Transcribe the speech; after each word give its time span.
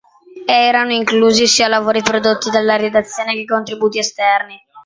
Erano 0.47 0.93
inclusi 0.93 1.45
sia 1.47 1.67
lavori 1.67 2.01
prodotti 2.01 2.49
dalla 2.49 2.75
redazione 2.75 3.35
che 3.35 3.45
contributi 3.45 3.99
esterni. 3.99 4.59